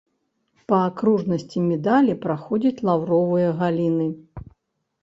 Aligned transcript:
Па 0.71 0.79
акружнасці 0.87 1.57
медалі 1.67 2.17
праходзяць 2.25 2.83
лаўровыя 2.89 3.49
галіны. 3.63 4.11